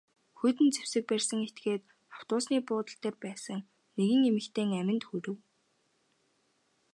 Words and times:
Хүйтэн 0.39 0.69
зэвсэг 0.75 1.03
барьсан 1.09 1.39
этгээд 1.47 1.83
автобусны 2.15 2.57
буудал 2.67 2.97
дээр 3.01 3.15
байсан 3.23 3.59
нэгэн 3.97 4.21
эмэгтэйн 4.29 4.69
аминд 4.81 5.03
хүрэв. 5.07 5.37